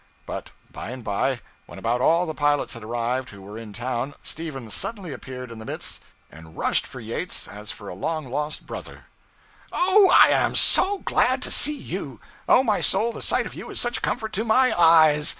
But 0.25 0.49
by 0.71 0.89
and 0.89 1.03
by, 1.03 1.41
when 1.67 1.77
about 1.77 2.01
all 2.01 2.25
the 2.25 2.33
pilots 2.33 2.73
had 2.73 2.83
arrived 2.83 3.29
who 3.29 3.39
were 3.39 3.55
in 3.55 3.71
town, 3.71 4.15
Stephen 4.23 4.71
suddenly 4.71 5.13
appeared 5.13 5.51
in 5.51 5.59
the 5.59 5.65
midst, 5.65 6.01
and 6.31 6.57
rushed 6.57 6.87
for 6.87 6.99
Yates 6.99 7.47
as 7.47 7.69
for 7.71 7.87
a 7.87 7.93
long 7.93 8.27
lost 8.31 8.65
brother. 8.65 9.05
'Oh, 9.71 10.09
I 10.11 10.29
am 10.29 10.55
so 10.55 10.97
glad 11.05 11.43
to 11.43 11.51
see 11.51 11.77
you! 11.77 12.19
Oh 12.49 12.63
my 12.63 12.81
soul, 12.81 13.13
the 13.13 13.21
sight 13.21 13.45
of 13.45 13.53
you 13.53 13.69
is 13.69 13.79
such 13.79 13.99
a 13.99 14.01
comfort 14.01 14.33
to 14.33 14.43
my 14.43 14.73
eyes! 14.75 15.29